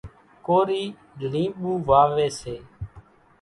ڪورِي 0.45 0.83
لينٻُو 1.31 1.71
واويَ 1.87 2.27
سي۔ 2.39 2.55